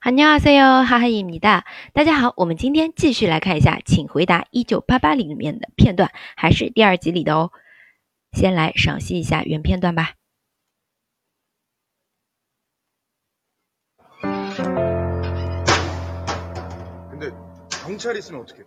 [0.00, 1.64] 안녕하세요，哈哈입니다。
[1.92, 7.50] 大家好，我们今天继续来看一下，请回答一九八八里面的片段，还是第二集里的哦。
[8.32, 10.14] 先来赏析一下原片段吧。
[17.10, 17.30] 근데
[17.84, 18.62] 경찰 있으면 어떡해?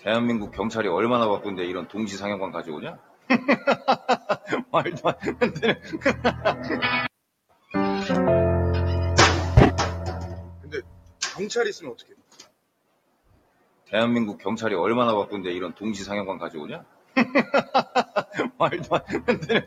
[0.00, 2.98] 대한민국 경찰이 얼마나 바쁜데 이런 동지상영관 가져오냐?
[4.72, 5.38] 말도 안 되는.
[5.38, 5.80] 근데
[11.31, 12.13] 경찰 있으면 어떡해?
[13.85, 16.83] 대한민국 경찰이 얼마나 바쁜데 이런 동지상영관 가져오냐?
[18.57, 19.65] 말도 안 되는.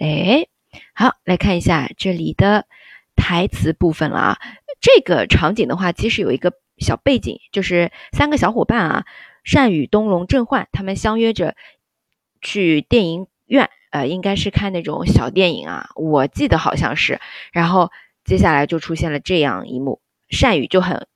[0.00, 0.46] 哎，
[0.94, 2.66] 好，来看一下这里的
[3.14, 4.38] 台词部分了啊。
[4.80, 9.04] 这个场景的话，其实有一个小背景，就是三个小伙伴啊，
[9.44, 11.54] 单宇、东龙、郑焕，他们相约着
[12.40, 17.20] 去电影院，呃，应该是看那种小电影啊，我记得好像是。
[17.52, 17.92] 然后
[18.26, 21.06] 接下来就出现了这样一幕，单宇就很，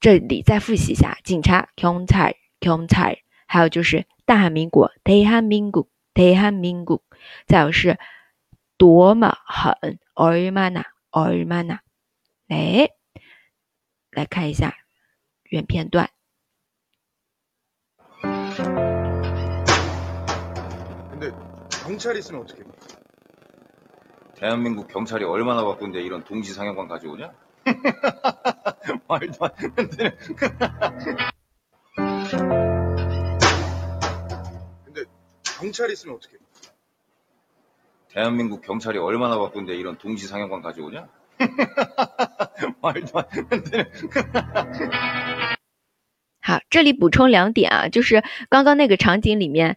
[0.00, 7.00] 这里再复习一下：警察경찰경찰还有就是大韩民国대한민국대한민 국，
[7.46, 7.98] 再有是
[8.76, 11.78] 多么狠얼마나얼마 나。
[12.46, 12.90] 来，
[14.10, 14.76] 来看一下
[15.50, 16.08] 原片段。
[21.10, 21.30] 근데
[21.84, 22.62] 경찰 있으면 어떡해?
[24.36, 27.32] 대한민국 경찰이 얼마나 바쁜데 이런 동지상영관 가져오냐?
[29.08, 29.52] 말도 안
[29.90, 30.18] 되는.
[34.84, 35.04] 근데
[35.58, 36.36] 경찰 있으면 어떡해?
[38.08, 41.08] 대한민국 경찰이 얼마나 바쁜데 이런 동지상영관 가져오냐?
[42.82, 43.28] 말도 안
[43.70, 43.90] 되는.
[46.41, 49.75] 好，这里补充两点啊，就是刚刚那个场景里面，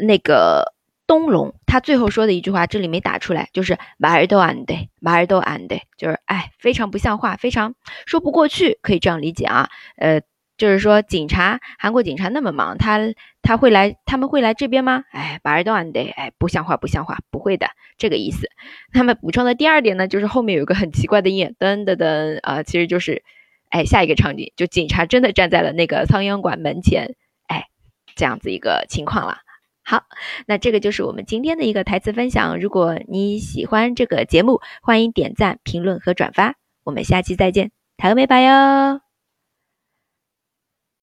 [0.00, 0.74] 那个
[1.06, 7.74] 东龙他最后说的一句话，这里没打出来，就是马尔多安德，马尔多安德，就是哎，非常不像话，非常
[8.06, 9.70] 说不过去，可以这样理解啊。
[9.96, 10.20] 呃，
[10.58, 12.98] 就是说警察，韩国警察那么忙，他
[13.40, 15.04] 他会来，他们会来这边吗？
[15.12, 17.68] 哎，马尔多安德，哎，不像话，不像话，不会的，
[17.98, 18.48] 这个意思。
[18.92, 23.22] 那么补充的第二点呢，就是后面有个很奇怪的音，噔噔噔啊，其实就是。
[23.68, 27.14] 哎，下一个场景就警察真的站在了那个苍蝇馆门前，
[27.46, 27.66] 哎，
[28.14, 29.38] 这样子一个情况了。
[29.82, 30.02] 好，
[30.46, 32.58] 那这个就是我们今天的一个台词分享。
[32.58, 36.56] 如果你喜欢这个节目，欢迎点赞、评论和转发。
[36.82, 39.05] 我们下期再见，台欧美拜哟。